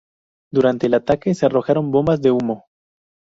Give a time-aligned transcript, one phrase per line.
[0.51, 2.65] Durante el ataque, se arrojaron bombas de humo.